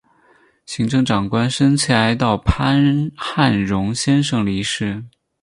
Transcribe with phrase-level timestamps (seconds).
[0.65, 5.03] 行政长官深切哀悼潘汉荣先生离世